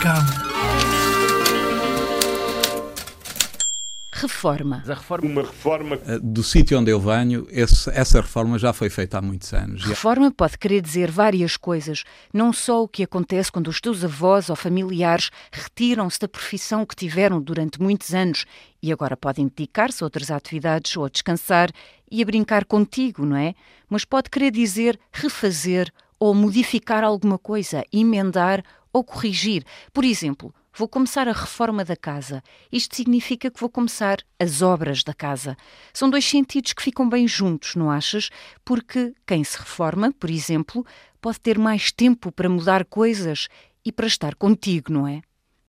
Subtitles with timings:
[0.00, 0.46] cama.
[4.12, 4.82] Reforma.
[4.88, 5.28] A reforma.
[5.28, 5.98] Uma reforma.
[6.06, 9.84] Eh, Do sítio onde eu venho, esse- essa reforma já foi feita há muitos anos.
[9.84, 12.02] Reforma pode querer dizer várias coisas,
[12.32, 16.96] não só o que acontece quando os teus avós ou familiares retiram-se da profissão que
[16.96, 18.46] tiveram durante muitos anos
[18.82, 21.70] e agora podem dedicar-se a outras atividades ou a descansar
[22.10, 23.54] e a brincar contigo, não é?
[23.88, 28.62] Mas pode querer dizer refazer ou modificar alguma coisa, emendar
[28.96, 29.62] ou corrigir.
[29.92, 32.42] Por exemplo, vou começar a reforma da casa.
[32.72, 35.54] Isto significa que vou começar as obras da casa.
[35.92, 38.30] São dois sentidos que ficam bem juntos, não achas?
[38.64, 40.86] Porque quem se reforma, por exemplo,
[41.20, 43.48] pode ter mais tempo para mudar coisas
[43.84, 45.20] e para estar contigo, não é?